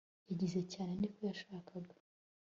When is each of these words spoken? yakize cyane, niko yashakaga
yakize 0.29 0.61
cyane, 0.73 0.91
niko 0.95 1.19
yashakaga 1.29 1.93